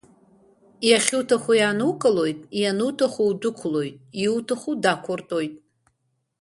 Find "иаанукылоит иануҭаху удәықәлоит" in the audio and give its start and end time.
1.57-3.95